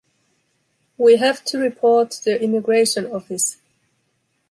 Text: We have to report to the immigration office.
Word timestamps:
We 0.97 1.17
have 1.17 1.45
to 1.45 1.59
report 1.59 2.09
to 2.09 2.23
the 2.23 2.41
immigration 2.43 3.05
office. 3.05 3.57